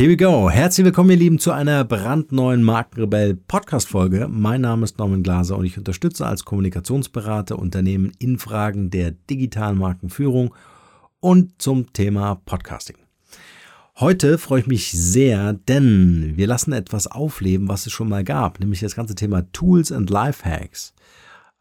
[0.00, 0.48] Here we go.
[0.48, 4.28] Herzlich willkommen, ihr Lieben, zu einer brandneuen Markenrebell Podcast Folge.
[4.30, 9.76] Mein Name ist Norman Glaser und ich unterstütze als Kommunikationsberater Unternehmen in Fragen der digitalen
[9.76, 10.54] Markenführung
[11.20, 12.96] und zum Thema Podcasting.
[13.98, 18.58] Heute freue ich mich sehr, denn wir lassen etwas aufleben, was es schon mal gab,
[18.58, 20.94] nämlich das ganze Thema Tools and Lifehacks.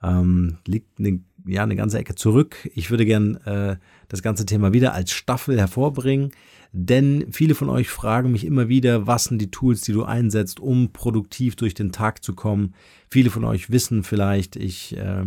[0.01, 2.69] Ähm, liegt eine, ja eine ganze Ecke zurück.
[2.75, 3.77] Ich würde gern äh,
[4.07, 6.31] das ganze Thema wieder als Staffel hervorbringen.
[6.71, 10.59] Denn viele von euch fragen mich immer wieder, was sind die Tools, die du einsetzt,
[10.59, 12.75] um produktiv durch den Tag zu kommen.
[13.09, 15.25] Viele von euch wissen vielleicht, ich äh, äh,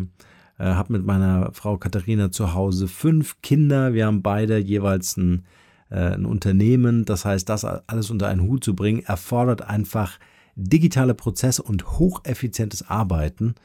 [0.58, 3.92] habe mit meiner Frau Katharina zu Hause fünf Kinder.
[3.92, 5.44] Wir haben beide jeweils ein,
[5.90, 7.04] äh, ein Unternehmen.
[7.04, 10.18] Das heißt, das alles unter einen Hut zu bringen, erfordert einfach
[10.54, 13.56] digitale Prozesse und hocheffizientes Arbeiten.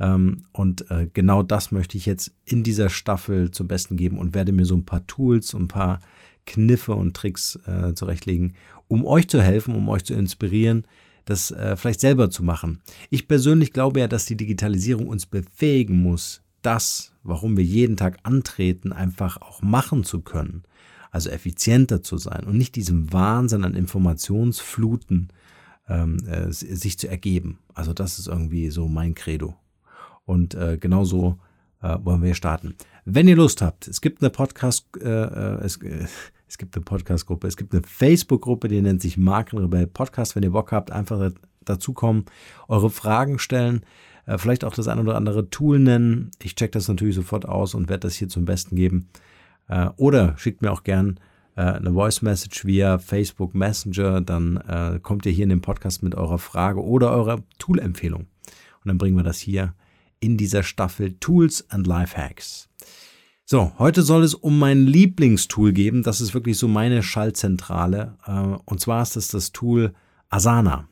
[0.00, 4.34] Ähm, und äh, genau das möchte ich jetzt in dieser Staffel zum Besten geben und
[4.34, 6.00] werde mir so ein paar Tools ein paar
[6.46, 8.54] Kniffe und Tricks äh, zurechtlegen,
[8.88, 10.86] um euch zu helfen, um euch zu inspirieren,
[11.24, 12.82] das äh, vielleicht selber zu machen.
[13.10, 18.18] Ich persönlich glaube ja, dass die Digitalisierung uns befähigen muss, das, warum wir jeden Tag
[18.22, 20.64] antreten, einfach auch machen zu können.
[21.10, 25.28] Also effizienter zu sein und nicht diesem Wahnsinn an Informationsfluten
[25.88, 27.60] ähm, äh, sich zu ergeben.
[27.72, 29.54] Also das ist irgendwie so mein Credo.
[30.24, 31.38] Und äh, genauso
[31.82, 32.74] äh, wollen wir starten.
[33.04, 36.06] Wenn ihr Lust habt, es gibt eine Podcast, äh, äh es, äh,
[36.48, 40.34] es gibt eine Podcast-Gruppe, es gibt eine Facebook-Gruppe, die nennt sich Markenrebell Podcast.
[40.34, 41.30] Wenn ihr Bock habt, einfach
[41.64, 42.24] dazukommen,
[42.68, 43.84] eure Fragen stellen,
[44.26, 46.30] äh, vielleicht auch das ein oder andere Tool nennen.
[46.42, 49.08] Ich check das natürlich sofort aus und werde das hier zum Besten geben.
[49.68, 51.20] Äh, oder schickt mir auch gern
[51.56, 56.02] äh, eine Voice Message via Facebook Messenger, dann äh, kommt ihr hier in den Podcast
[56.02, 58.22] mit eurer Frage oder eurer Tool-Empfehlung.
[58.22, 59.74] Und dann bringen wir das hier
[60.24, 62.68] in dieser Staffel Tools and Lifehacks.
[63.44, 66.02] So, heute soll es um mein Lieblingstool geben.
[66.02, 68.16] Das ist wirklich so meine Schaltzentrale.
[68.26, 69.92] Äh, und zwar ist das das Tool
[70.30, 70.88] Asana.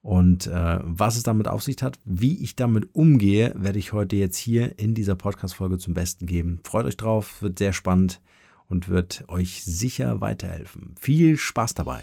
[0.00, 4.16] Und äh, was es damit auf sich hat, wie ich damit umgehe, werde ich heute
[4.16, 6.60] jetzt hier in dieser Podcast-Folge zum Besten geben.
[6.64, 8.20] Freut euch drauf, wird sehr spannend
[8.68, 10.94] und wird euch sicher weiterhelfen.
[11.00, 12.02] Viel Spaß dabei.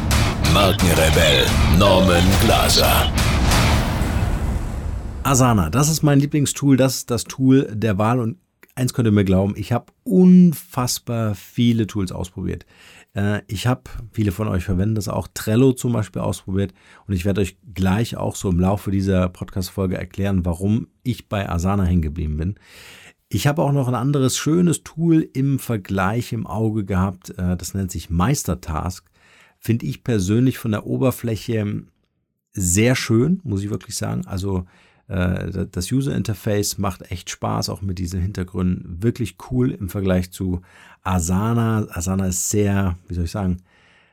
[0.53, 1.45] Markenrebell
[1.79, 3.09] Norman Glaser.
[5.23, 8.37] Asana, das ist mein Lieblingstool, das ist das Tool der Wahl und
[8.75, 12.65] eins könnt ihr mir glauben, ich habe unfassbar viele Tools ausprobiert.
[13.13, 16.73] Äh, ich habe, viele von euch verwenden das auch, Trello zum Beispiel ausprobiert
[17.07, 21.47] und ich werde euch gleich auch so im Laufe dieser Podcast-Folge erklären, warum ich bei
[21.47, 22.55] Asana hängen geblieben bin.
[23.29, 27.73] Ich habe auch noch ein anderes schönes Tool im Vergleich im Auge gehabt, äh, das
[27.73, 29.10] nennt sich Meistertask.
[29.63, 31.83] Finde ich persönlich von der Oberfläche
[32.51, 34.25] sehr schön, muss ich wirklich sagen.
[34.25, 34.65] Also
[35.07, 39.03] äh, das User Interface macht echt Spaß, auch mit diesen Hintergründen.
[39.03, 40.61] Wirklich cool im Vergleich zu
[41.03, 41.85] Asana.
[41.91, 43.61] Asana ist sehr, wie soll ich sagen,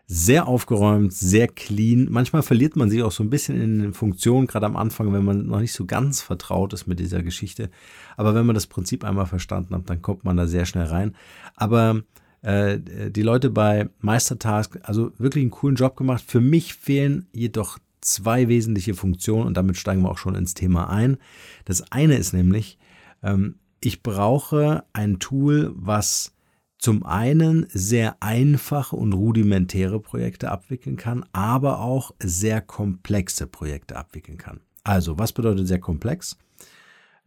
[0.06, 2.08] sehr aufgeräumt, sehr clean.
[2.10, 5.24] Manchmal verliert man sich auch so ein bisschen in den Funktionen, gerade am Anfang, wenn
[5.24, 7.70] man noch nicht so ganz vertraut ist mit dieser Geschichte.
[8.18, 11.16] Aber wenn man das Prinzip einmal verstanden hat, dann kommt man da sehr schnell rein.
[11.56, 12.02] Aber
[12.42, 12.78] äh,
[13.10, 16.24] die Leute bei Meistertask, also wirklich einen coolen Job gemacht.
[16.26, 20.88] Für mich fehlen jedoch zwei wesentliche Funktionen und damit steigen wir auch schon ins Thema
[20.88, 21.18] ein.
[21.64, 22.78] Das eine ist nämlich,
[23.22, 26.32] ähm, ich brauche ein Tool, was
[26.78, 34.38] zum einen sehr einfache und rudimentäre Projekte abwickeln kann, aber auch sehr komplexe Projekte abwickeln
[34.38, 34.60] kann.
[34.84, 36.38] Also, was bedeutet sehr komplex?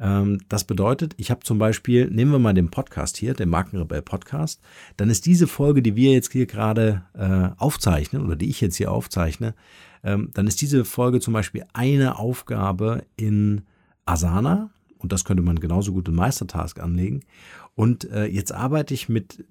[0.01, 4.01] Ähm, das bedeutet, ich habe zum Beispiel, nehmen wir mal den Podcast hier, den Markenrebell
[4.01, 4.59] Podcast,
[4.97, 8.75] dann ist diese Folge, die wir jetzt hier gerade äh, aufzeichnen oder die ich jetzt
[8.75, 9.53] hier aufzeichne,
[10.03, 13.61] ähm, dann ist diese Folge zum Beispiel eine Aufgabe in
[14.05, 17.21] Asana und das könnte man genauso gut in Meistertask anlegen.
[17.75, 19.45] Und äh, jetzt arbeite ich mit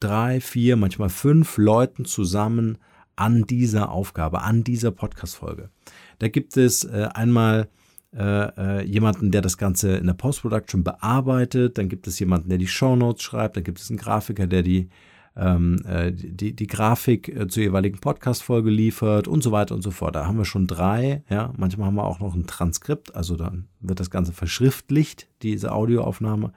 [0.00, 2.78] drei, vier, manchmal fünf Leuten zusammen
[3.16, 5.70] an dieser Aufgabe, an dieser Podcast-Folge.
[6.18, 7.68] Da gibt es äh, einmal
[8.16, 12.58] äh, äh, jemanden, der das Ganze in der Post-Production bearbeitet, dann gibt es jemanden, der
[12.58, 14.88] die Show Notes schreibt, dann gibt es einen Grafiker, der die
[15.36, 19.90] ähm, äh, die, die Grafik äh, zur jeweiligen Podcast-Folge liefert und so weiter und so
[19.90, 20.14] fort.
[20.14, 21.52] Da haben wir schon drei, ja.
[21.56, 26.52] Manchmal haben wir auch noch ein Transkript, also dann wird das Ganze verschriftlicht, diese Audioaufnahme.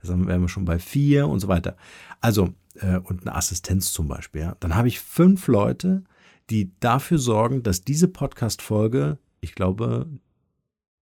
[0.00, 1.76] Das wären wir schon bei vier und so weiter.
[2.20, 4.42] Also, äh, und eine Assistenz zum Beispiel.
[4.42, 4.56] Ja?
[4.60, 6.04] Dann habe ich fünf Leute,
[6.50, 10.06] die dafür sorgen, dass diese Podcast-Folge, ich glaube,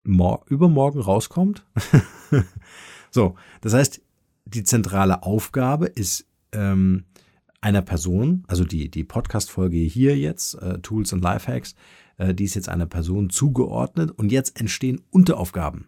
[0.04, 1.64] übermorgen rauskommt.
[3.10, 4.00] so, das heißt,
[4.44, 7.04] die zentrale Aufgabe ist ähm,
[7.60, 11.74] einer Person, also die, die Podcast-Folge hier jetzt, äh, Tools und Lifehacks,
[12.16, 15.86] äh, die ist jetzt einer Person zugeordnet und jetzt entstehen Unteraufgaben.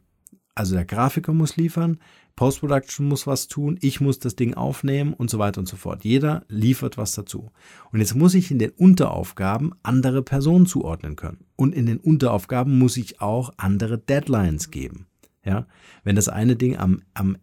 [0.54, 1.98] Also der Grafiker muss liefern,
[2.36, 6.04] Post-Production muss was tun, ich muss das Ding aufnehmen und so weiter und so fort.
[6.04, 7.50] Jeder liefert was dazu.
[7.90, 11.44] Und jetzt muss ich in den Unteraufgaben andere Personen zuordnen können.
[11.56, 15.06] Und in den Unteraufgaben muss ich auch andere Deadlines geben.
[15.44, 15.66] Ja,
[16.04, 17.36] wenn das eine Ding am, am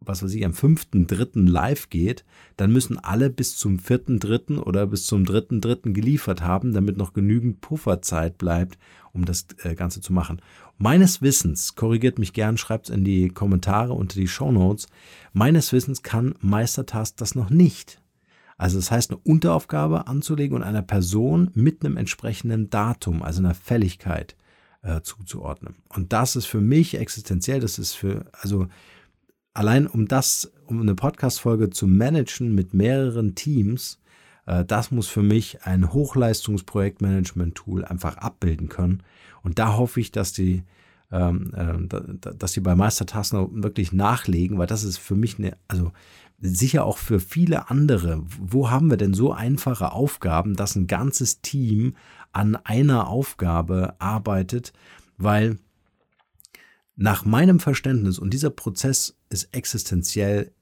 [0.00, 1.48] was weiß ich, am 5.3.
[1.48, 2.24] live geht,
[2.56, 4.58] dann müssen alle bis zum 4.3.
[4.58, 5.92] oder bis zum 3.3.
[5.92, 8.78] geliefert haben, damit noch genügend Pufferzeit bleibt,
[9.12, 10.40] um das äh, Ganze zu machen.
[10.78, 14.86] Meines Wissens, korrigiert mich gern, schreibt es in die Kommentare unter die Show Notes,
[15.32, 18.00] meines Wissens kann Meistertask das noch nicht.
[18.58, 23.54] Also das heißt, eine Unteraufgabe anzulegen und einer Person mit einem entsprechenden Datum, also einer
[23.54, 24.36] Fälligkeit
[24.82, 25.76] äh, zuzuordnen.
[25.88, 28.68] Und das ist für mich existenziell, das ist für, also
[29.56, 33.98] allein um das, um eine Podcast-Folge zu managen mit mehreren Teams,
[34.44, 39.02] äh, das muss für mich ein Hochleistungsprojektmanagement-Tool einfach abbilden können.
[39.42, 40.62] Und da hoffe ich, dass die,
[41.10, 45.92] ähm, äh, dass die bei Meistertasten wirklich nachlegen, weil das ist für mich eine, also
[46.38, 48.22] sicher auch für viele andere.
[48.26, 51.96] Wo haben wir denn so einfache Aufgaben, dass ein ganzes Team
[52.32, 54.74] an einer Aufgabe arbeitet?
[55.16, 55.58] Weil
[56.96, 60.52] nach meinem Verständnis, und dieser Prozess ist existenziell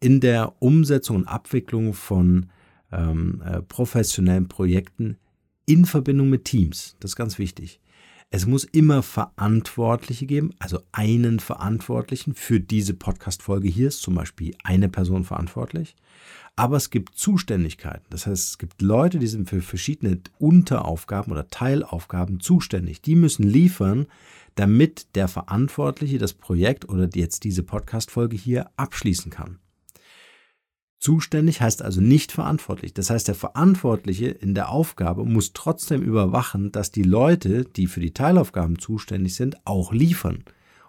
[0.00, 2.50] in der Umsetzung und Abwicklung von
[2.92, 5.16] ähm, äh, professionellen Projekten
[5.64, 6.96] in Verbindung mit Teams.
[7.00, 7.80] Das ist ganz wichtig.
[8.30, 13.68] Es muss immer Verantwortliche geben, also einen Verantwortlichen für diese Podcast-Folge.
[13.68, 15.94] Hier ist zum Beispiel eine Person verantwortlich.
[16.56, 18.06] Aber es gibt Zuständigkeiten.
[18.10, 23.00] Das heißt, es gibt Leute, die sind für verschiedene Unteraufgaben oder Teilaufgaben zuständig.
[23.02, 24.06] Die müssen liefern,
[24.56, 29.60] damit der Verantwortliche das Projekt oder jetzt diese Podcast-Folge hier abschließen kann.
[30.98, 32.94] Zuständig heißt also nicht verantwortlich.
[32.94, 38.00] Das heißt, der Verantwortliche in der Aufgabe muss trotzdem überwachen, dass die Leute, die für
[38.00, 40.42] die Teilaufgaben zuständig sind, auch liefern.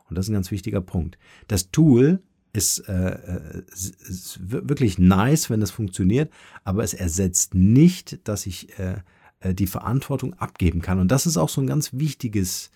[0.10, 1.18] Und das ist ein ganz wichtiger Punkt.
[1.50, 2.22] Das Tool
[2.54, 6.31] ist, äh, ist wirklich nice, wenn das funktioniert,
[6.64, 9.02] aber es ersetzt nicht, dass ich äh,
[9.42, 11.00] äh die Verantwortung abgeben kann.
[11.00, 12.72] Und das ist auch so ein ganz wichtiges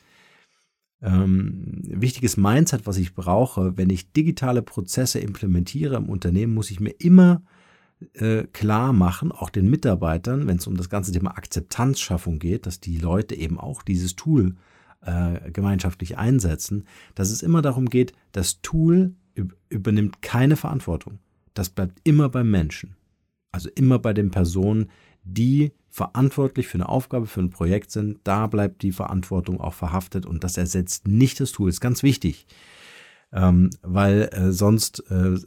[1.01, 3.77] ähm, wichtiges Mindset, was ich brauche.
[3.77, 7.41] Wenn ich digitale Prozesse implementiere im Unternehmen, muss ich mir immer
[8.13, 12.79] äh, klar machen, auch den Mitarbeitern, wenn es um das ganze Thema Akzeptanzschaffung geht, dass
[12.79, 14.55] die Leute eben auch dieses Tool
[15.01, 19.15] äh, gemeinschaftlich einsetzen, dass es immer darum geht, das Tool
[19.69, 21.19] übernimmt keine Verantwortung.
[21.53, 22.95] Das bleibt immer beim Menschen.
[23.51, 24.89] Also immer bei den Personen,
[25.23, 30.25] die verantwortlich für eine Aufgabe, für ein Projekt sind, da bleibt die Verantwortung auch verhaftet
[30.25, 31.69] und das ersetzt nicht das Tool.
[31.69, 32.47] Ist ganz wichtig,
[33.33, 35.37] ähm, weil äh, sonst äh,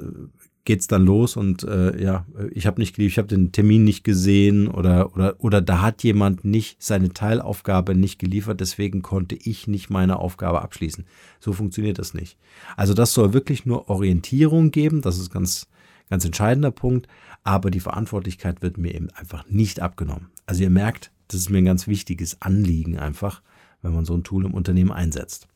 [0.64, 4.68] geht's dann los und äh, ja, ich habe nicht ich habe den Termin nicht gesehen
[4.68, 9.90] oder oder oder da hat jemand nicht seine Teilaufgabe nicht geliefert, deswegen konnte ich nicht
[9.90, 11.04] meine Aufgabe abschließen.
[11.40, 12.38] So funktioniert das nicht.
[12.76, 15.68] Also das soll wirklich nur Orientierung geben, das ist ganz
[16.10, 17.08] ganz entscheidender Punkt,
[17.42, 20.30] aber die Verantwortlichkeit wird mir eben einfach nicht abgenommen.
[20.46, 23.42] Also ihr merkt, das ist mir ein ganz wichtiges Anliegen einfach,
[23.82, 25.48] wenn man so ein Tool im Unternehmen einsetzt.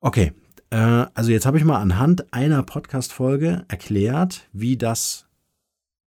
[0.00, 0.32] Okay,
[0.70, 5.26] äh, also jetzt habe ich mal anhand einer Podcast-Folge erklärt, wie das,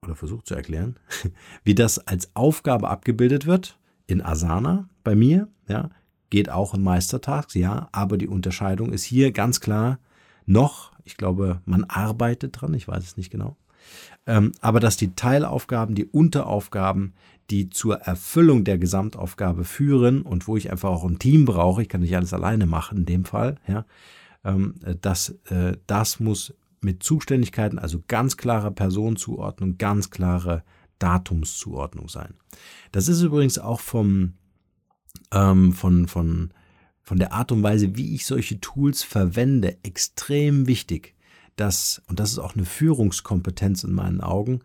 [0.01, 0.97] oder versucht zu erklären,
[1.63, 3.77] wie das als Aufgabe abgebildet wird
[4.07, 5.89] in Asana bei mir, ja,
[6.29, 9.99] geht auch in Meistertasks, ja, aber die Unterscheidung ist hier ganz klar
[10.45, 13.57] noch, ich glaube, man arbeitet dran, ich weiß es nicht genau,
[14.25, 17.13] ähm, aber dass die Teilaufgaben, die Unteraufgaben,
[17.49, 21.89] die zur Erfüllung der Gesamtaufgabe führen und wo ich einfach auch ein Team brauche, ich
[21.89, 23.85] kann nicht alles alleine machen in dem Fall, ja,
[24.45, 30.63] ähm, das, äh, das muss mit Zuständigkeiten, also ganz klare Personenzuordnung, ganz klare
[30.99, 32.33] Datumszuordnung sein.
[32.91, 34.33] Das ist übrigens auch vom,
[35.31, 36.53] ähm, von, von,
[37.13, 41.13] von der Art und Weise, wie ich solche Tools verwende, extrem wichtig
[41.55, 44.61] dass, und das ist auch eine Führungskompetenz in meinen Augen,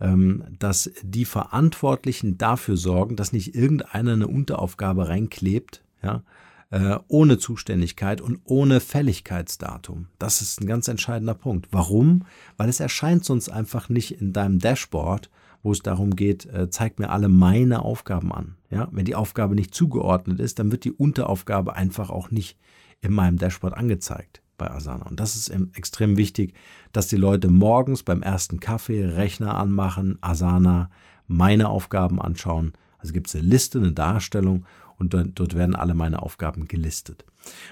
[0.00, 6.22] ähm, dass die Verantwortlichen dafür sorgen, dass nicht irgendeiner eine Unteraufgabe reinklebt, ja,
[6.70, 10.08] äh, ohne Zuständigkeit und ohne Fälligkeitsdatum.
[10.18, 11.68] Das ist ein ganz entscheidender Punkt.
[11.70, 12.24] Warum?
[12.56, 15.30] Weil es erscheint sonst einfach nicht in deinem Dashboard,
[15.62, 18.56] wo es darum geht, äh, zeig mir alle meine Aufgaben an.
[18.70, 22.58] Ja, wenn die Aufgabe nicht zugeordnet ist, dann wird die Unteraufgabe einfach auch nicht
[23.00, 24.42] in meinem Dashboard angezeigt.
[24.58, 25.06] bei Asana.
[25.06, 26.54] Und das ist extrem wichtig,
[26.92, 30.88] dass die Leute morgens beim ersten Kaffee Rechner anmachen, Asana,
[31.26, 32.72] meine Aufgaben anschauen.
[32.98, 34.64] Also gibt es eine Liste, eine Darstellung
[34.98, 37.24] und dort werden alle meine Aufgaben gelistet.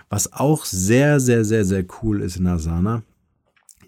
[0.09, 3.03] Was auch sehr, sehr, sehr, sehr cool ist in Asana,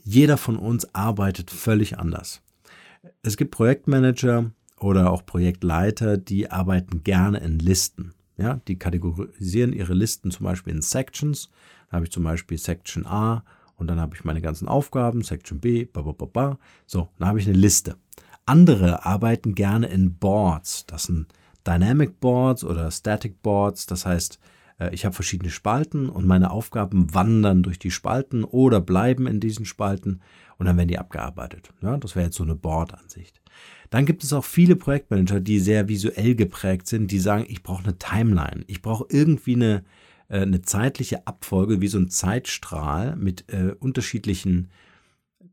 [0.05, 2.43] jeder von uns arbeitet völlig anders.
[3.23, 8.15] Es gibt Projektmanager oder auch Projektleiter, die arbeiten gerne in Listen.
[8.37, 11.51] Ja, die kategorisieren ihre Listen zum Beispiel in Sections.
[11.91, 13.45] Da habe ich zum Beispiel Section A
[13.77, 16.59] und dann habe ich meine ganzen Aufgaben, Section B, ba, ba, ba, ba.
[16.87, 17.97] So, dann habe ich eine Liste.
[18.47, 20.87] Andere arbeiten gerne in Boards.
[20.87, 21.27] Das sind
[21.67, 23.87] Dynamic Boards oder Static Boards.
[23.87, 24.39] Das heißt,
[24.91, 29.65] ich habe verschiedene Spalten und meine Aufgaben wandern durch die Spalten oder bleiben in diesen
[29.67, 30.21] Spalten
[30.59, 31.73] und dann werden die abgearbeitet.
[31.83, 33.41] Ja, das wäre jetzt so eine Board-Ansicht.
[33.91, 37.85] Dann gibt es auch viele Projektmanager, die sehr visuell geprägt sind, die sagen, ich brauche
[37.85, 38.65] eine Timeline.
[38.67, 39.85] Ich brauche irgendwie eine,
[40.29, 44.71] äh, eine zeitliche Abfolge, wie so ein Zeitstrahl mit äh, unterschiedlichen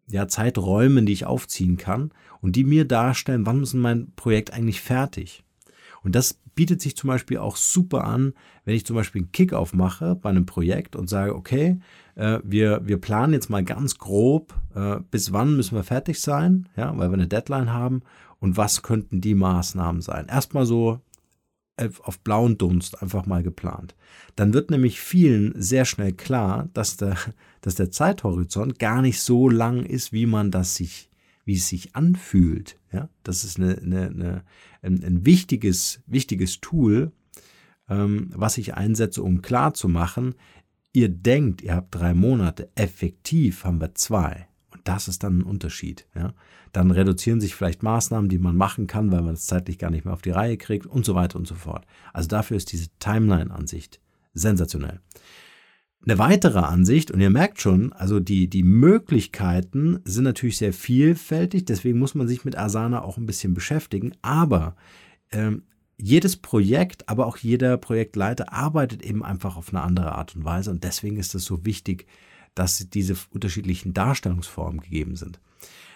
[0.07, 4.81] ja, Zeiträumen, die ich aufziehen kann und die mir darstellen, wann ist mein Projekt eigentlich
[4.81, 5.43] fertig.
[6.03, 8.34] Und das bietet sich zum Beispiel auch super an,
[8.65, 11.79] wenn ich zum Beispiel einen Kickoff mache bei einem Projekt und sage, okay,
[12.15, 16.68] äh, wir, wir planen jetzt mal ganz grob, äh, bis wann müssen wir fertig sein,
[16.75, 18.01] ja, weil wir eine Deadline haben
[18.39, 20.27] und was könnten die Maßnahmen sein.
[20.27, 21.00] Erstmal so
[21.77, 23.96] äh, auf blauen Dunst einfach mal geplant.
[24.36, 27.15] Dann wird nämlich vielen sehr schnell klar, dass der,
[27.62, 31.10] dass der Zeithorizont gar nicht so lang ist, wie man das sich
[31.50, 32.77] wie es sich anfühlt.
[32.94, 34.44] Ja, das ist eine, eine, eine,
[34.84, 37.12] ein, ein wichtiges, wichtiges Tool,
[37.89, 40.36] ähm, was ich einsetze, um klar zu machen,
[40.94, 44.48] ihr denkt, ihr habt drei Monate, effektiv haben wir zwei.
[44.72, 46.06] Und das ist dann ein Unterschied.
[46.13, 46.36] Ja?
[46.72, 50.06] Dann reduzieren sich vielleicht Maßnahmen, die man machen kann, weil man es zeitlich gar nicht
[50.06, 51.88] mehr auf die Reihe kriegt und so weiter und so fort.
[52.13, 54.00] Also dafür ist diese Timeline-Ansicht
[54.36, 55.00] sensationell.
[56.06, 61.65] Eine weitere Ansicht, und ihr merkt schon, also die, die Möglichkeiten sind natürlich sehr vielfältig,
[61.65, 64.75] deswegen muss man sich mit Asana auch ein bisschen beschäftigen, aber
[65.32, 65.63] ähm,
[65.98, 70.72] jedes Projekt, aber auch jeder Projektleiter arbeitet eben einfach auf eine andere Art und Weise
[70.72, 72.08] und deswegen ist es so wichtig,
[72.56, 75.41] dass diese unterschiedlichen Darstellungsformen gegeben sind.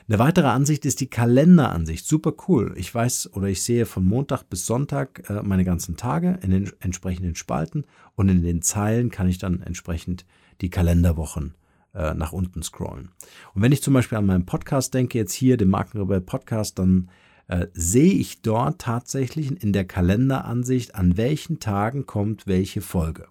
[0.10, 2.06] Eine weitere Ansicht ist die Kalenderansicht.
[2.06, 2.74] Super cool.
[2.76, 6.72] Ich weiß oder ich sehe von Montag bis Sonntag äh, meine ganzen Tage in den
[6.82, 10.26] entsprechenden Spalten und in den Zeilen kann ich dann entsprechend
[10.60, 11.56] die Kalenderwochen
[11.94, 13.12] äh, nach unten scrollen.
[13.54, 17.10] Und wenn ich zum Beispiel an meinen Podcast denke, jetzt hier, den Markenrebell Podcast, dann
[17.48, 23.28] äh, sehe ich dort tatsächlich in der Kalenderansicht, an welchen Tagen kommt welche Folge.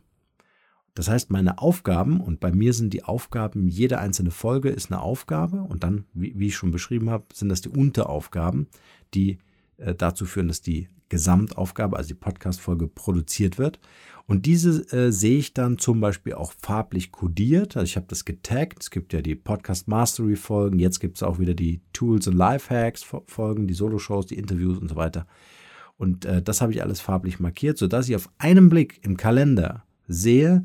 [0.94, 5.00] Das heißt, meine Aufgaben, und bei mir sind die Aufgaben, jede einzelne Folge ist eine
[5.00, 8.66] Aufgabe, und dann, wie, wie ich schon beschrieben habe, sind das die Unteraufgaben,
[9.14, 9.38] die
[9.78, 13.78] äh, dazu führen, dass die Gesamtaufgabe, also die Podcast-Folge, produziert wird.
[14.26, 17.76] Und diese äh, sehe ich dann zum Beispiel auch farblich kodiert.
[17.76, 18.82] Also ich habe das getaggt.
[18.82, 20.78] Es gibt ja die Podcast Mastery Folgen.
[20.78, 24.88] Jetzt gibt es auch wieder die Tools und Lifehacks Folgen, die Solo-Shows, die Interviews und
[24.88, 25.26] so weiter.
[25.98, 29.84] Und äh, das habe ich alles farblich markiert, sodass ich auf einen Blick im Kalender
[30.08, 30.62] sehe,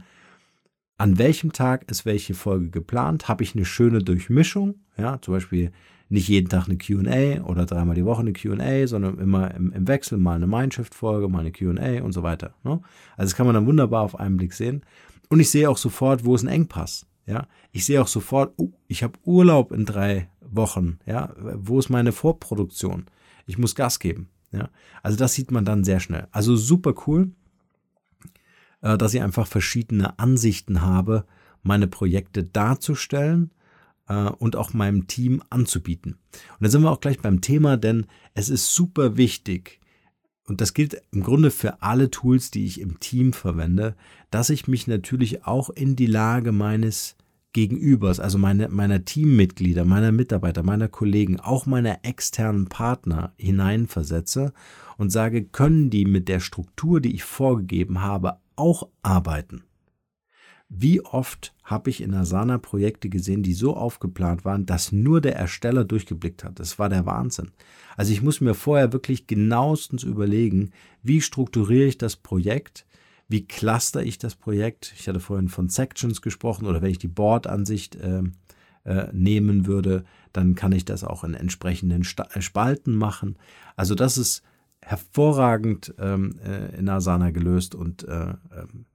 [0.97, 3.27] an welchem Tag ist welche Folge geplant?
[3.27, 4.75] Habe ich eine schöne Durchmischung?
[4.97, 5.71] Ja, zum Beispiel
[6.09, 9.87] nicht jeden Tag eine QA oder dreimal die Woche eine QA, sondern immer im, im,
[9.87, 12.53] Wechsel mal eine Mindshift-Folge, mal eine QA und so weiter.
[12.63, 12.81] Ne?
[13.17, 14.83] Also das kann man dann wunderbar auf einen Blick sehen.
[15.29, 17.05] Und ich sehe auch sofort, wo ist ein Engpass.
[17.25, 20.99] Ja, ich sehe auch sofort, oh, ich habe Urlaub in drei Wochen.
[21.05, 23.05] Ja, wo ist meine Vorproduktion?
[23.45, 24.29] Ich muss Gas geben.
[24.53, 24.69] Ja,
[25.03, 26.27] also das sieht man dann sehr schnell.
[26.31, 27.31] Also super cool.
[28.81, 31.25] Äh, dass ich einfach verschiedene Ansichten habe,
[31.63, 33.51] meine Projekte darzustellen
[34.07, 36.17] äh, und auch meinem Team anzubieten.
[36.31, 39.79] Und da sind wir auch gleich beim Thema, denn es ist super wichtig,
[40.47, 43.95] und das gilt im Grunde für alle Tools, die ich im Team verwende,
[44.31, 47.17] dass ich mich natürlich auch in die Lage meines
[47.51, 54.53] Gegenübers, also meine, meiner Teammitglieder, meiner Mitarbeiter, meiner Kollegen, auch meiner externen Partner hineinversetze
[54.97, 59.63] und sage, können die mit der Struktur, die ich vorgegeben habe, auch arbeiten.
[60.69, 65.35] Wie oft habe ich in Asana Projekte gesehen, die so aufgeplant waren, dass nur der
[65.35, 66.59] Ersteller durchgeblickt hat.
[66.59, 67.51] Das war der Wahnsinn.
[67.95, 70.71] Also ich muss mir vorher wirklich genauestens überlegen,
[71.03, 72.85] wie strukturiere ich das Projekt,
[73.29, 74.93] wie cluster ich das Projekt.
[74.97, 78.23] Ich hatte vorhin von Sections gesprochen oder wenn ich die Board-Ansicht äh,
[78.83, 83.37] äh, nehmen würde, dann kann ich das auch in entsprechenden Sta Spalten machen.
[83.77, 84.43] Also das ist
[84.87, 88.85] hervorragend ähm, äh, in Asana gelöst und äh, ähm,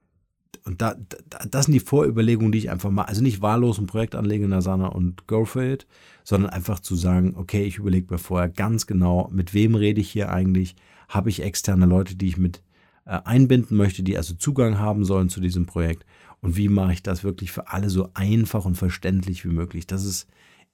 [0.65, 0.95] und da,
[1.29, 4.45] da, das sind die Vorüberlegungen, die ich einfach mal, also nicht wahllos ein Projekt anlegen
[4.45, 5.85] in Asana und go for it,
[6.23, 10.09] sondern einfach zu sagen, okay, ich überlege mir vorher ganz genau, mit wem rede ich
[10.09, 10.77] hier eigentlich,
[11.09, 12.63] habe ich externe Leute, die ich mit
[13.05, 16.05] äh, einbinden möchte, die also Zugang haben sollen zu diesem Projekt.
[16.39, 19.85] Und wie mache ich das wirklich für alle so einfach und verständlich wie möglich?
[19.85, 20.27] Das ist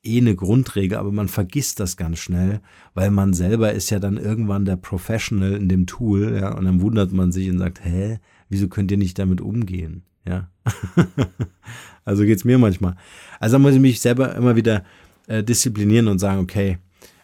[0.04, 2.62] eh eine Grundregel, aber man vergisst das ganz schnell,
[2.94, 6.82] weil man selber ist ja dann irgendwann der Professional in dem Tool, ja, und dann
[6.82, 10.04] wundert man sich und sagt, hä, wieso könnt ihr nicht damit umgehen?
[10.28, 10.50] Ja.
[12.06, 12.96] also geht's mir manchmal.
[13.40, 14.84] Also da muss ich mich selber immer wieder
[15.28, 16.78] äh, disziplinieren und sagen, okay,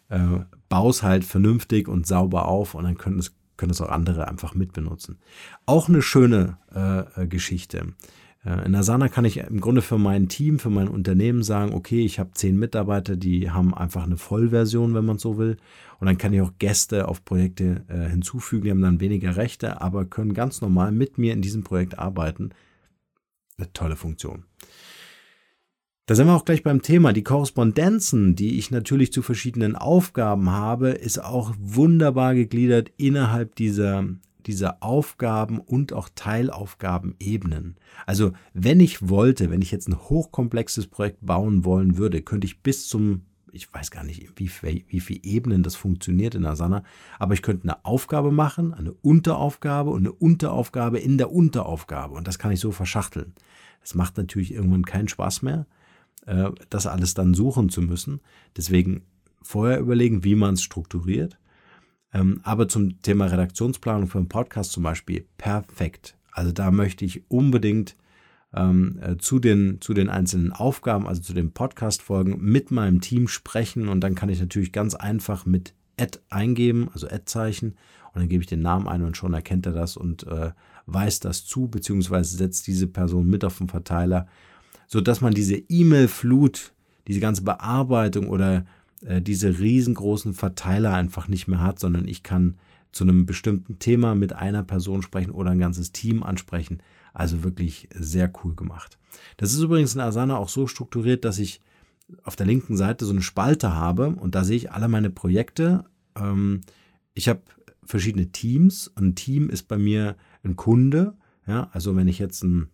[0.09, 0.39] äh,
[0.69, 4.55] baus halt vernünftig und sauber auf und dann können es, können es auch andere einfach
[4.55, 5.17] mitbenutzen.
[5.65, 7.93] Auch eine schöne äh, äh Geschichte.
[8.45, 12.05] Äh, in Asana kann ich im Grunde für mein Team, für mein Unternehmen sagen, okay,
[12.05, 15.57] ich habe zehn Mitarbeiter, die haben einfach eine Vollversion, wenn man so will.
[15.99, 19.81] Und dann kann ich auch Gäste auf Projekte äh, hinzufügen, die haben dann weniger Rechte,
[19.81, 22.51] aber können ganz normal mit mir in diesem Projekt arbeiten.
[23.57, 24.43] Eine tolle Funktion.
[26.07, 27.13] Da sind wir auch gleich beim Thema.
[27.13, 34.05] Die Korrespondenzen, die ich natürlich zu verschiedenen Aufgaben habe, ist auch wunderbar gegliedert innerhalb dieser
[34.47, 37.77] dieser Aufgaben und auch Teilaufgabenebenen.
[38.05, 42.61] Also wenn ich wollte, wenn ich jetzt ein hochkomplexes Projekt bauen wollen würde, könnte ich
[42.61, 44.49] bis zum, ich weiß gar nicht, wie,
[44.87, 46.83] wie viele Ebenen das funktioniert in Asana,
[47.19, 52.15] aber ich könnte eine Aufgabe machen, eine Unteraufgabe und eine Unteraufgabe in der Unteraufgabe.
[52.15, 53.33] Und das kann ich so verschachteln.
[53.81, 55.67] Das macht natürlich irgendwann keinen Spaß mehr,
[56.25, 58.19] äh, das alles dann suchen zu müssen.
[58.57, 59.03] Deswegen
[59.41, 61.37] vorher überlegen, wie man es strukturiert
[62.43, 66.17] aber zum Thema Redaktionsplanung für einen Podcast zum Beispiel perfekt.
[66.31, 67.95] Also da möchte ich unbedingt
[68.53, 73.27] ähm, äh, zu, den, zu den einzelnen Aufgaben, also zu den Podcast-Folgen mit meinem Team
[73.27, 77.75] sprechen und dann kann ich natürlich ganz einfach mit Ad eingeben, also Ad-Zeichen
[78.13, 80.51] und dann gebe ich den Namen ein und schon erkennt er das und äh,
[80.85, 84.27] weist das zu, beziehungsweise setzt diese Person mit auf den Verteiler,
[84.87, 86.73] sodass man diese E-Mail-Flut,
[87.07, 88.65] diese ganze Bearbeitung oder
[89.01, 92.57] äh, diese riesengroßen Verteiler einfach nicht mehr hat, sondern ich kann
[92.91, 96.81] zu einem bestimmten Thema mit einer Person sprechen oder ein ganzes Team ansprechen.
[97.13, 98.97] Also wirklich sehr cool gemacht.
[99.37, 101.61] Das ist übrigens in Asana auch so strukturiert, dass ich
[102.23, 105.85] auf der linken Seite so eine Spalte habe und da sehe ich alle meine Projekte.
[106.15, 106.61] Ähm,
[107.13, 107.41] ich habe
[107.83, 108.91] verschiedene Teams.
[108.95, 111.15] Ein Team ist bei mir ein Kunde.
[111.47, 112.69] Ja, also wenn ich jetzt ein,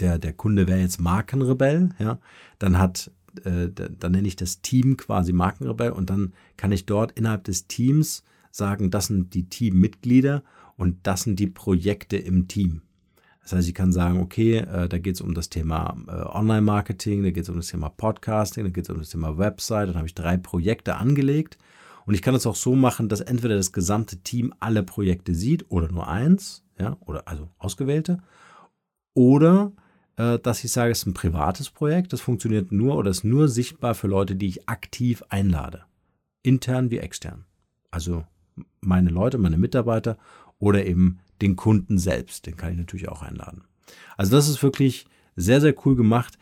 [0.00, 2.18] der, der Kunde wäre jetzt Markenrebell, ja,
[2.58, 3.10] dann hat
[3.44, 7.66] äh, dann nenne ich das Team quasi Markenrebell und dann kann ich dort innerhalb des
[7.66, 10.42] Teams sagen, das sind die Teammitglieder
[10.76, 12.82] und das sind die Projekte im Team.
[13.42, 17.24] Das heißt, ich kann sagen, okay, äh, da geht es um das Thema äh, Online-Marketing,
[17.24, 19.96] da geht es um das Thema Podcasting, da geht es um das Thema Website, dann
[19.96, 21.58] habe ich drei Projekte angelegt
[22.06, 25.70] und ich kann es auch so machen, dass entweder das gesamte Team alle Projekte sieht
[25.70, 28.18] oder nur eins, ja, oder also ausgewählte,
[29.14, 29.72] oder
[30.42, 33.94] dass ich sage, es ist ein privates Projekt, das funktioniert nur oder ist nur sichtbar
[33.94, 35.84] für Leute, die ich aktiv einlade.
[36.42, 37.44] Intern wie extern.
[37.90, 38.24] Also
[38.80, 40.18] meine Leute, meine Mitarbeiter
[40.58, 43.64] oder eben den Kunden selbst, den kann ich natürlich auch einladen.
[44.16, 45.06] Also das ist wirklich
[45.36, 46.38] sehr, sehr cool gemacht.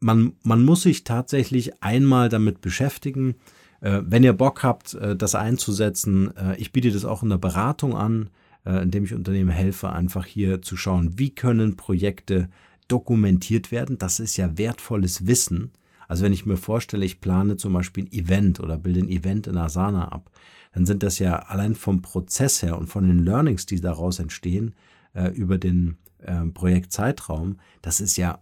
[0.00, 3.36] Man, man muss sich tatsächlich einmal damit beschäftigen.
[3.80, 7.96] Äh, wenn ihr Bock habt, äh, das einzusetzen, ich biete das auch in der Beratung
[7.96, 12.48] an äh, indem ich Unternehmen helfe, einfach hier zu schauen, wie können Projekte
[12.88, 13.98] dokumentiert werden.
[13.98, 15.72] Das ist ja wertvolles Wissen.
[16.08, 19.46] Also wenn ich mir vorstelle, ich plane zum Beispiel ein Event oder bilde ein Event
[19.46, 20.30] in Asana ab,
[20.72, 24.74] dann sind das ja allein vom Prozess her und von den Learnings, die daraus entstehen,
[25.14, 28.40] äh, über den äh, Projektzeitraum, das ist ja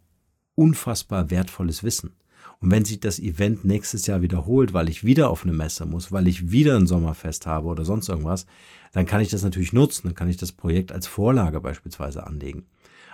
[0.54, 2.12] unfassbar wertvolles Wissen.
[2.60, 6.12] Und wenn sich das Event nächstes Jahr wiederholt, weil ich wieder auf eine Messe muss,
[6.12, 8.46] weil ich wieder ein Sommerfest habe oder sonst irgendwas,
[8.92, 10.06] dann kann ich das natürlich nutzen.
[10.06, 12.64] Dann kann ich das Projekt als Vorlage beispielsweise anlegen.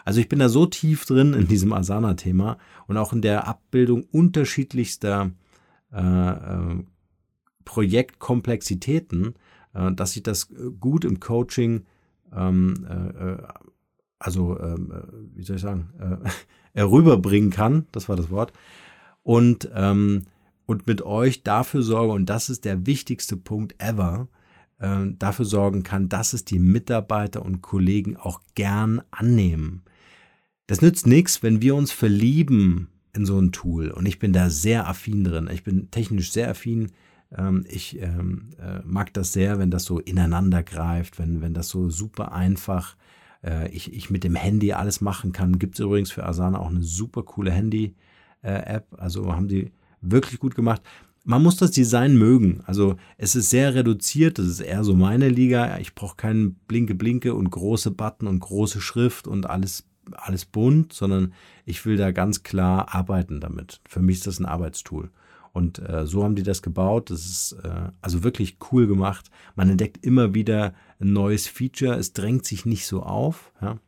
[0.05, 4.05] Also ich bin da so tief drin in diesem Asana-Thema und auch in der Abbildung
[4.11, 5.31] unterschiedlichster
[5.93, 6.85] äh, äh,
[7.65, 9.35] Projektkomplexitäten,
[9.75, 10.49] äh, dass ich das
[10.79, 11.85] gut im Coaching,
[12.35, 13.39] ähm, äh, äh,
[14.19, 15.91] also ähm, äh, wie soll ich sagen,
[16.77, 17.87] rüberbringen kann.
[17.93, 18.53] Das war das Wort
[19.23, 20.25] und, ähm,
[20.67, 24.29] und mit euch dafür sorge, und das ist der wichtigste Punkt ever,
[24.79, 29.83] äh, dafür sorgen kann, dass es die Mitarbeiter und Kollegen auch gern annehmen.
[30.67, 33.91] Das nützt nichts, wenn wir uns verlieben in so ein Tool.
[33.91, 35.51] Und ich bin da sehr affin drin.
[35.53, 36.93] Ich bin technisch sehr affin.
[37.37, 41.69] Ähm, ich ähm, äh, mag das sehr, wenn das so ineinander greift, wenn, wenn das
[41.69, 42.97] so super einfach
[43.43, 45.59] äh, ich, ich mit dem Handy alles machen kann.
[45.59, 48.10] Gibt es übrigens für Asana auch eine super coole Handy- äh,
[48.49, 48.87] App.
[48.99, 50.83] Also haben die wirklich gut gemacht.
[51.25, 52.63] Man muss das Design mögen.
[52.67, 54.39] Also es ist sehr reduziert.
[54.39, 55.79] Das ist eher so meine Liga.
[55.79, 61.35] Ich brauche keinen Blinke-Blinke und große Button und große Schrift und alles, alles bunt, sondern
[61.65, 63.81] ich will da ganz klar arbeiten damit.
[63.87, 65.11] Für mich ist das ein Arbeitstool.
[65.53, 67.11] Und äh, so haben die das gebaut.
[67.11, 69.31] Das ist äh, also wirklich cool gemacht.
[69.57, 71.97] Man entdeckt immer wieder ein neues Feature.
[71.97, 73.53] Es drängt sich nicht so auf.
[73.61, 73.79] Ja.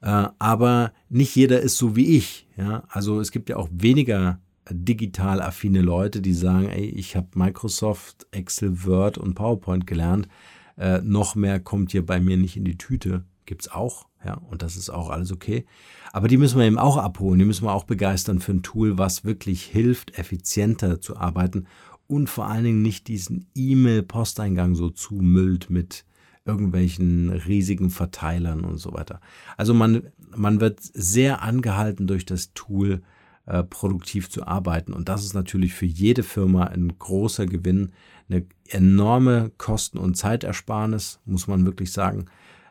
[0.00, 2.43] Äh, aber nicht jeder ist so wie ich.
[2.56, 2.84] Ja.
[2.88, 4.40] Also es gibt ja auch weniger
[4.70, 10.28] digital affine Leute, die sagen, ey, ich habe Microsoft, Excel, Word und PowerPoint gelernt.
[10.76, 13.24] Äh, noch mehr kommt hier bei mir nicht in die Tüte.
[13.46, 15.66] Gibt's auch, ja, und das ist auch alles okay.
[16.12, 18.96] Aber die müssen wir eben auch abholen, die müssen wir auch begeistern für ein Tool,
[18.96, 21.66] was wirklich hilft, effizienter zu arbeiten
[22.06, 26.04] und vor allen Dingen nicht diesen E-Mail-Posteingang so zumüllt mit
[26.44, 29.20] irgendwelchen riesigen Verteilern und so weiter.
[29.56, 33.02] Also man, man wird sehr angehalten durch das Tool,
[33.46, 34.92] äh, produktiv zu arbeiten.
[34.92, 37.92] Und das ist natürlich für jede Firma ein großer Gewinn,
[38.28, 42.26] eine enorme Kosten- und Zeitersparnis, muss man wirklich sagen.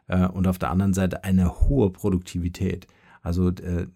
[0.07, 2.87] Äh, und auf der anderen Seite eine hohe Produktivität.
[3.21, 3.87] Also äh,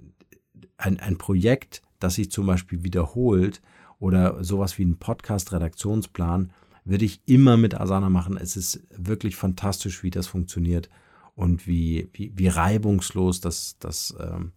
[0.77, 3.61] ein, ein Projekt, das sich zum Beispiel wiederholt
[3.99, 6.51] oder sowas wie ein Podcast-Redaktionsplan,
[6.88, 8.38] würde ich immer mit Asana machen.
[8.38, 10.89] Es ist wirklich fantastisch, wie das funktioniert
[11.36, 14.52] und wie, wie, wie reibungslos das, das ähm,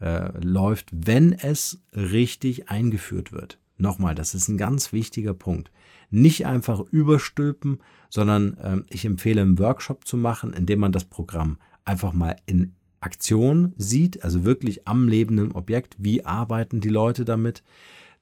[0.00, 3.58] äh, läuft, wenn es richtig eingeführt wird.
[3.76, 5.70] Nochmal, das ist ein ganz wichtiger Punkt.
[6.10, 11.58] Nicht einfach überstülpen, sondern äh, ich empfehle einen Workshop zu machen, indem man das Programm
[11.84, 17.62] einfach mal in Aktion sieht, also wirklich am lebenden Objekt, wie arbeiten die Leute damit,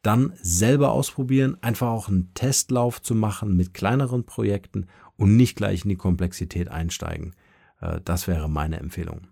[0.02, 4.86] dann selber ausprobieren, einfach auch einen Testlauf zu machen mit kleineren Projekten
[5.16, 7.34] und nicht gleich in die Komplexität einsteigen.
[7.80, 9.28] Äh, das wäre meine Empfehlung.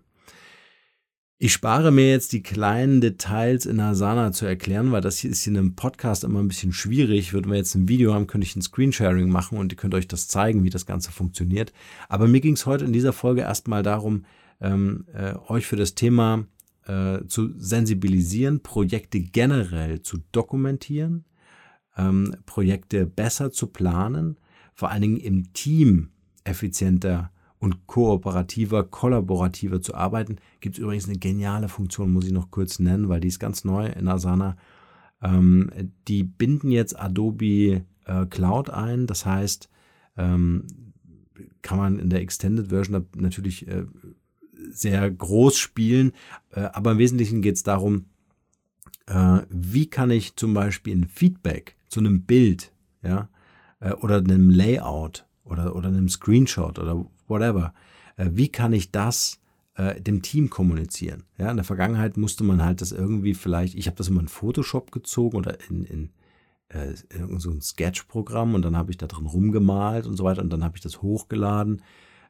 [1.43, 5.47] Ich spare mir jetzt die kleinen Details in Asana zu erklären, weil das hier ist
[5.47, 7.33] in einem Podcast immer ein bisschen schwierig.
[7.33, 10.07] Würden wir jetzt ein Video haben, könnte ich ein Screensharing machen und ihr könnt euch
[10.07, 11.73] das zeigen, wie das Ganze funktioniert.
[12.09, 14.25] Aber mir ging es heute in dieser Folge erstmal darum,
[14.59, 16.45] ähm, äh, euch für das Thema
[16.91, 21.23] äh, zu sensibilisieren, Projekte generell zu dokumentieren,
[21.95, 24.37] ähm, Projekte besser zu planen,
[24.73, 26.09] vor allen Dingen im Team
[26.43, 30.37] effizienter und kooperativer, kollaborativer zu arbeiten.
[30.59, 33.63] Gibt es übrigens eine geniale Funktion, muss ich noch kurz nennen, weil die ist ganz
[33.63, 34.57] neu in Asana.
[35.21, 35.69] Ähm,
[36.07, 39.07] die binden jetzt Adobe äh, Cloud ein.
[39.07, 39.69] Das heißt,
[40.17, 40.65] ähm,
[41.61, 43.85] kann man in der Extended Version natürlich äh,
[44.71, 46.13] sehr groß spielen.
[46.51, 48.05] Äh, aber im Wesentlichen geht es darum,
[49.07, 52.71] äh, wie kann ich zum Beispiel ein Feedback zu einem Bild
[53.03, 53.29] ja,
[53.79, 57.73] äh, oder einem Layout oder, oder einem Screenshot oder whatever.
[58.15, 59.39] Äh, wie kann ich das
[59.75, 61.23] äh, dem Team kommunizieren?
[61.37, 64.27] Ja, in der Vergangenheit musste man halt das irgendwie vielleicht, ich habe das immer in
[64.27, 66.09] Photoshop gezogen oder in, in,
[67.09, 70.53] in so ein Sketch-Programm und dann habe ich da drin rumgemalt und so weiter und
[70.53, 71.81] dann habe ich das hochgeladen.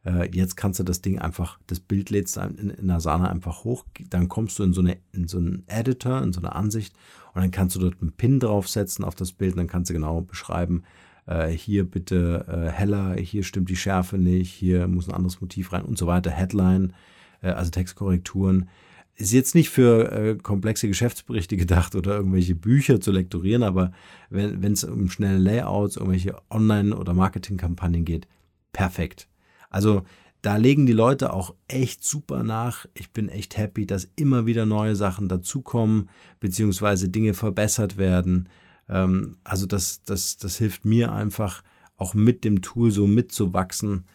[0.06, 3.86] Äh, jetzt kannst du das Ding einfach, das Bild lädst in, in Asana einfach hoch,
[4.10, 6.96] dann kommst du in so, eine, in so einen Editor, in so eine Ansicht
[7.34, 9.94] und dann kannst du dort einen Pin draufsetzen auf das Bild und dann kannst du
[9.94, 10.84] genau beschreiben,
[11.28, 15.72] äh, hier bitte äh, heller, hier stimmt die Schärfe nicht, hier muss ein anderes Motiv
[15.74, 16.32] rein und so weiter.
[16.32, 16.94] Headline,
[17.42, 18.70] äh, also Textkorrekturen.
[19.16, 23.92] Ist jetzt nicht für äh, komplexe Geschäftsberichte gedacht oder irgendwelche Bücher zu lektorieren, aber
[24.30, 28.28] wenn es um schnelle Layouts, irgendwelche Online- oder Marketingkampagnen geht,
[28.74, 29.28] perfekt.
[29.72, 30.04] Also
[30.44, 32.86] da legen die Leute auch echt super nach.
[32.94, 38.50] Ich bin echt happy, dass immer wieder neue Sachen dazukommen, beziehungsweise Dinge verbessert werden.
[38.90, 41.64] Ähm, also das, das, das hilft mir einfach
[41.98, 44.06] auch mit dem Tool so mitzuwachsen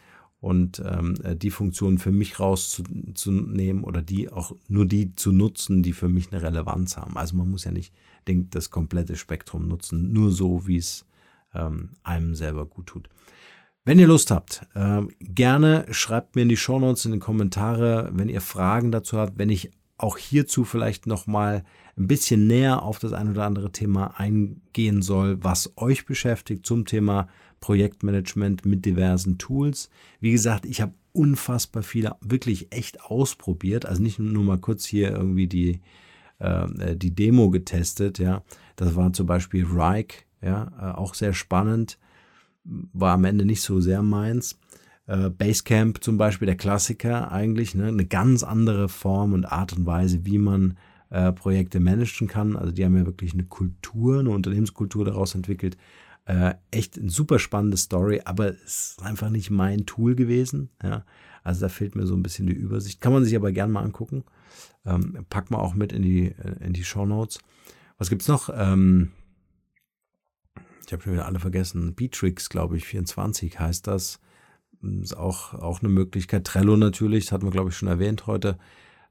[0.41, 5.83] und ähm, äh, die Funktionen für mich rauszunehmen oder die auch nur die zu nutzen,
[5.83, 7.17] die für mich eine Relevanz haben.
[7.17, 7.95] Also man muss ja nicht
[8.29, 11.07] den, das komplette Spektrum nutzen, nur so, wie es
[11.55, 13.09] ähm, einem selber gut tut.
[13.87, 18.29] Wenn ihr Lust habt, äh, gerne schreibt mir in die Shownotes, in den Kommentare, wenn
[18.29, 21.63] ihr Fragen dazu habt, wenn ich auch hierzu vielleicht nochmal
[21.97, 26.85] ein bisschen näher auf das ein oder andere Thema eingehen soll, was euch beschäftigt zum
[26.85, 27.29] Thema
[27.61, 29.89] Projektmanagement mit diversen Tools.
[30.19, 35.13] Wie gesagt, ich habe unfassbar viele wirklich echt ausprobiert, also nicht nur mal kurz hier
[35.13, 35.81] irgendwie die,
[36.41, 38.43] äh, die Demo getestet, ja.
[38.75, 41.99] Das war zum Beispiel Rike, ja, äh, auch sehr spannend,
[42.93, 44.59] war am Ende nicht so sehr meins.
[45.07, 47.87] Äh, Basecamp zum Beispiel, der Klassiker eigentlich, ne?
[47.87, 50.77] eine ganz andere Form und Art und Weise, wie man
[51.11, 52.57] äh, Projekte managen kann.
[52.57, 55.77] Also die haben ja wirklich eine Kultur, eine Unternehmenskultur daraus entwickelt.
[56.25, 60.71] Äh, echt eine super spannende Story, aber es ist einfach nicht mein Tool gewesen.
[60.83, 61.05] Ja.
[61.45, 63.01] Also da fehlt mir so ein bisschen die Übersicht.
[63.01, 64.25] Kann man sich aber gerne mal angucken.
[64.85, 67.39] Ähm, pack mal auch mit in die, äh, in die Show Notes.
[67.99, 68.51] Was gibt's noch?
[68.53, 69.13] Ähm,
[70.87, 71.95] ich habe schon wieder alle vergessen.
[71.95, 74.21] Beatrix, glaube ich, 24 heißt das.
[75.03, 76.45] Ist auch, auch eine Möglichkeit.
[76.45, 78.59] Trello natürlich, das hatten wir, glaube ich, schon erwähnt heute.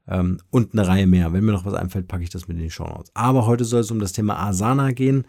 [0.08, 1.32] ähm, und eine Reihe mehr.
[1.32, 3.10] Wenn mir noch was einfällt, packe ich das mit in die Show Notes.
[3.14, 5.26] Aber heute soll es um das Thema Asana gehen.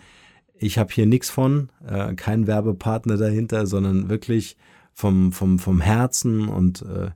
[0.55, 4.57] Ich habe hier nichts von, äh, kein Werbepartner dahinter, sondern wirklich
[4.93, 7.11] vom, vom, vom Herzen und äh,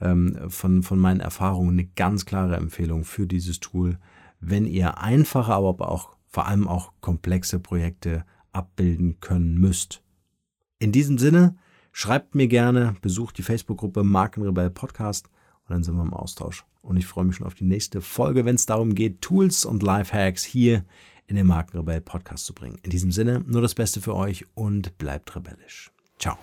[0.00, 3.98] ähm, von, von meinen Erfahrungen eine ganz klare Empfehlung für dieses Tool,
[4.40, 8.24] wenn ihr einfache, aber auch vor allem auch komplexe Projekte
[8.56, 10.02] abbilden können müsst.
[10.78, 11.56] In diesem Sinne,
[11.92, 15.28] schreibt mir gerne, besucht die Facebook-Gruppe Markenrebell Podcast
[15.66, 16.64] und dann sind wir im Austausch.
[16.82, 19.82] Und ich freue mich schon auf die nächste Folge, wenn es darum geht, Tools und
[19.82, 20.84] Lifehacks hier
[21.26, 22.78] in den Markenrebell Podcast zu bringen.
[22.82, 25.90] In diesem Sinne, nur das Beste für euch und bleibt rebellisch.
[26.18, 26.38] Ciao.